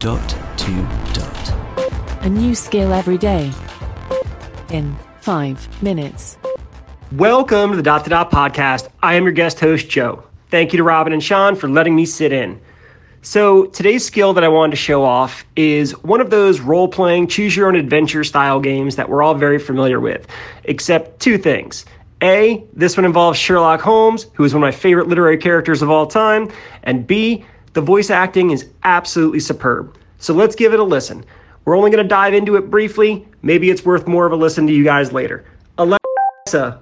[0.00, 0.72] Dot to
[1.12, 2.22] dot.
[2.22, 3.52] A new skill every day.
[4.70, 6.38] In five minutes.
[7.12, 8.88] Welcome to the Dot to Dot podcast.
[9.02, 10.24] I am your guest host, Joe.
[10.48, 12.58] Thank you to Robin and Sean for letting me sit in.
[13.20, 17.26] So, today's skill that I wanted to show off is one of those role playing,
[17.26, 20.26] choose your own adventure style games that we're all very familiar with,
[20.64, 21.84] except two things.
[22.22, 25.90] A, this one involves Sherlock Holmes, who is one of my favorite literary characters of
[25.90, 26.50] all time,
[26.84, 29.96] and B, the voice acting is absolutely superb.
[30.18, 31.24] So, let's give it a listen.
[31.64, 33.26] We're only going to dive into it briefly.
[33.42, 35.44] Maybe it's worth more of a listen to you guys later.
[35.78, 36.80] Alexa,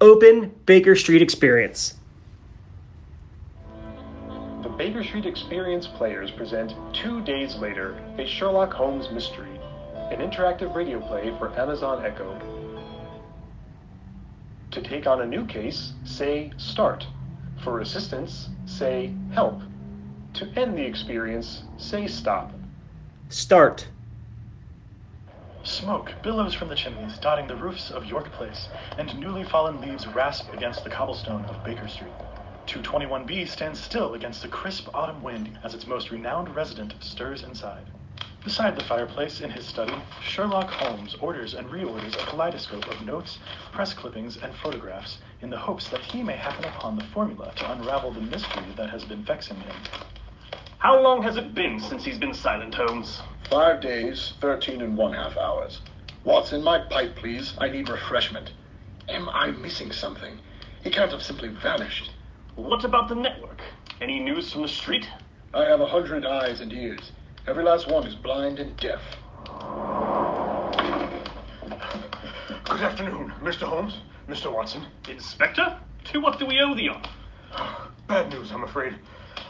[0.00, 1.94] open Baker Street Experience.
[4.62, 9.60] The Baker Street Experience players present Two Days Later, a Sherlock Holmes mystery,
[10.10, 12.38] an interactive radio play for Amazon Echo.
[14.72, 17.06] To take on a new case, say Start.
[17.62, 19.62] For assistance, say Help.
[20.34, 22.50] To end the experience, say Stop.
[23.28, 23.86] Start.
[25.62, 28.68] Smoke billows from the chimneys, dotting the roofs of York Place,
[28.98, 32.16] and newly fallen leaves rasp against the cobblestone of Baker Street.
[32.66, 37.86] 221B stands still against the crisp autumn wind as its most renowned resident stirs inside.
[38.42, 43.38] Beside the fireplace in his study, Sherlock Holmes orders and reorders a kaleidoscope of notes,
[43.70, 47.72] press clippings, and photographs in the hopes that he may happen upon the formula to
[47.72, 49.76] unravel the mystery that has been vexing him.
[50.84, 53.22] How long has it been since he's been silent, Holmes?
[53.48, 55.80] Five days, thirteen and one half hours.
[56.24, 57.54] Watson my pipe, please?
[57.56, 58.52] I need refreshment.
[59.08, 60.38] Am I missing something?
[60.82, 62.10] He can't have simply vanished.
[62.56, 63.62] What about the network?
[64.02, 65.08] Any news from the street?
[65.54, 67.12] I have a hundred eyes and ears.
[67.46, 69.00] Every last one is blind and deaf.
[72.64, 73.62] Good afternoon, Mr.
[73.62, 73.96] Holmes,
[74.28, 74.52] Mr.
[74.52, 74.84] Watson.
[75.08, 75.80] Inspector?
[76.12, 77.08] To what do we owe the honor?
[78.06, 78.98] Bad news, I'm afraid.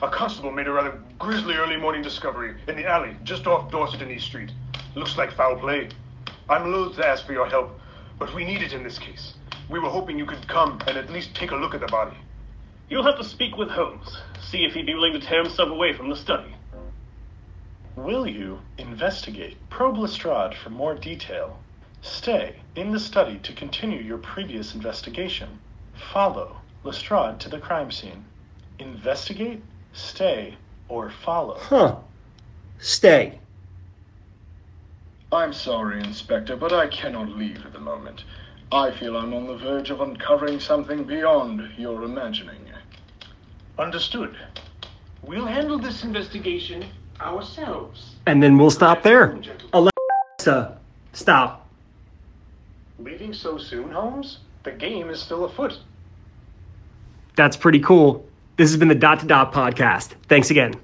[0.04, 4.02] A constable made a rather grisly early morning discovery in the alley just off Dorset
[4.02, 4.52] and East Street.
[4.94, 5.88] Looks like foul play.
[6.46, 7.80] I'm loath to ask for your help,
[8.18, 9.32] but we need it in this case.
[9.70, 12.18] We were hoping you could come and at least take a look at the body.
[12.90, 14.18] You'll have to speak with Holmes.
[14.42, 16.54] See if he'd be willing to tear himself away from the study.
[17.96, 19.56] Will you investigate?
[19.70, 21.58] Probe Lestrade for more detail.
[22.02, 25.60] Stay in the study to continue your previous investigation.
[26.12, 28.26] Follow Lestrade to the crime scene.
[28.78, 29.62] Investigate,
[29.94, 30.56] stay,
[30.88, 31.56] or follow.
[31.58, 31.96] Huh.
[32.78, 33.38] Stay.
[35.32, 38.24] I'm sorry, Inspector, but I cannot leave at the moment.
[38.70, 42.60] I feel I'm on the verge of uncovering something beyond your imagining.
[43.78, 44.36] Understood.
[45.22, 46.84] We'll handle this investigation
[47.20, 48.16] ourselves.
[48.26, 49.38] And then we'll stop there.
[49.72, 50.78] Alexa,
[51.12, 51.68] stop.
[52.98, 54.38] Leaving so soon, Holmes?
[54.62, 55.78] The game is still afoot.
[57.36, 58.24] That's pretty cool.
[58.56, 60.14] This has been the Dot to Dot podcast.
[60.28, 60.74] Thanks again.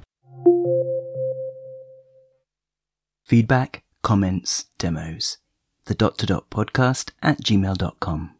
[3.24, 5.38] Feedback, comments, demos.
[5.84, 8.34] The dot to dot podcast at gmail.com.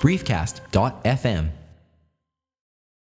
[0.00, 1.50] briefcast.fm